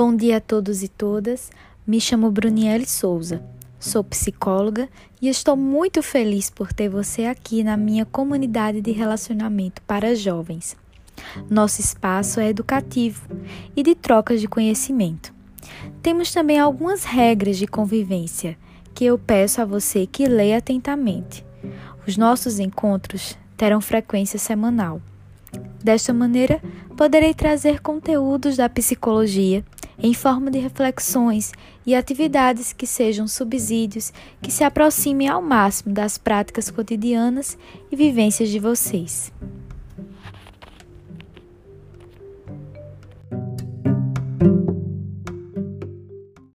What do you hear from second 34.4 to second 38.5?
que se aproximem ao máximo das práticas cotidianas e vivências